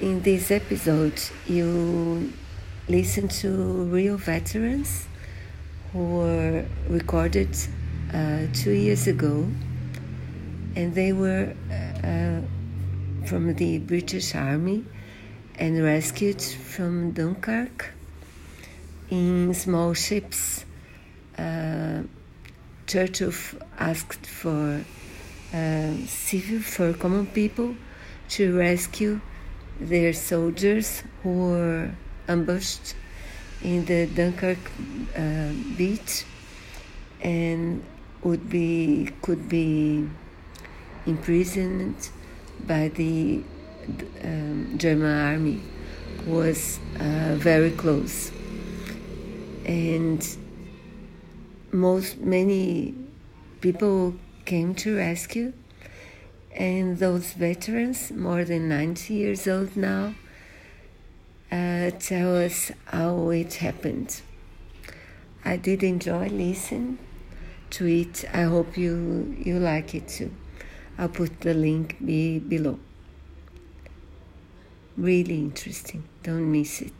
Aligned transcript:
In 0.00 0.22
this 0.22 0.52
episode, 0.52 1.20
you 1.48 2.32
listen 2.88 3.26
to 3.42 3.48
real 3.90 4.16
veterans 4.16 5.08
who 5.92 6.18
were 6.18 6.64
recorded 6.88 7.48
uh, 8.14 8.42
two 8.52 8.70
years 8.70 9.08
ago, 9.08 9.48
and 10.76 10.94
they 10.94 11.12
were 11.12 11.52
uh, 11.72 13.26
from 13.26 13.54
the 13.56 13.80
British 13.80 14.36
Army 14.36 14.84
and 15.56 15.82
rescued 15.82 16.42
from 16.42 17.10
Dunkirk 17.10 17.90
in 19.10 19.52
small 19.52 19.94
ships. 19.94 20.64
Uh, 21.36 22.02
Churchill 22.86 23.32
asked 23.80 24.26
for 24.26 24.80
uh, 25.52 25.92
civil, 26.06 26.60
for 26.60 26.92
common 26.92 27.26
people 27.26 27.74
to 28.28 28.56
rescue 28.56 29.20
their 29.80 30.12
soldiers 30.12 31.02
who 31.22 31.50
were 31.50 31.90
ambushed 32.28 32.94
in 33.62 33.84
the 33.86 34.06
Dunkirk 34.06 34.58
uh, 35.16 35.52
beach 35.76 36.24
and 37.20 37.82
would 38.22 38.48
be 38.48 39.10
could 39.22 39.48
be 39.48 40.08
imprisoned 41.06 42.10
by 42.66 42.88
the 42.88 43.42
um, 44.24 44.74
German 44.76 45.18
army 45.18 45.62
was 46.26 46.78
uh, 47.00 47.34
very 47.36 47.70
close. 47.70 48.30
And 49.64 50.26
most 51.72 52.18
many 52.18 52.94
people 53.60 54.14
came 54.44 54.74
to 54.76 54.96
rescue 54.96 55.52
and 56.58 56.98
those 56.98 57.34
veterans, 57.34 58.10
more 58.10 58.44
than 58.44 58.68
90 58.68 59.14
years 59.14 59.46
old 59.46 59.76
now, 59.76 60.14
uh, 61.52 61.90
tell 62.00 62.36
us 62.36 62.72
how 62.86 63.30
it 63.30 63.54
happened. 63.54 64.20
I 65.44 65.56
did 65.56 65.84
enjoy 65.84 66.26
listening 66.28 66.98
to 67.70 67.86
it. 67.86 68.24
I 68.34 68.42
hope 68.42 68.76
you 68.76 69.36
you 69.38 69.60
like 69.60 69.94
it 69.94 70.08
too. 70.08 70.32
I'll 70.98 71.08
put 71.08 71.40
the 71.40 71.54
link 71.54 71.96
be 72.04 72.40
below. 72.40 72.80
Really 74.96 75.38
interesting. 75.38 76.02
Don't 76.24 76.50
miss 76.50 76.82
it. 76.82 76.92